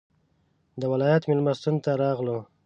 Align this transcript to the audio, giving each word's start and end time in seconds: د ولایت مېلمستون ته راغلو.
د 0.79 0.81
ولایت 0.93 1.23
مېلمستون 1.29 1.75
ته 1.83 1.91
راغلو. 2.03 2.37